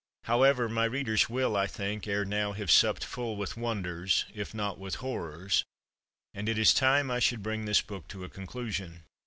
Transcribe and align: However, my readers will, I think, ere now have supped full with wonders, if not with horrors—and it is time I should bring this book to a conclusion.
However, 0.23 0.67
my 0.67 0.85
readers 0.85 1.29
will, 1.29 1.55
I 1.55 1.67
think, 1.67 2.07
ere 2.07 2.25
now 2.25 2.53
have 2.53 2.71
supped 2.71 3.03
full 3.05 3.35
with 3.37 3.55
wonders, 3.55 4.25
if 4.33 4.51
not 4.51 4.79
with 4.79 4.95
horrors—and 4.95 6.49
it 6.49 6.57
is 6.57 6.73
time 6.73 7.11
I 7.11 7.19
should 7.19 7.43
bring 7.43 7.65
this 7.65 7.83
book 7.83 8.07
to 8.07 8.23
a 8.23 8.29
conclusion. 8.29 9.03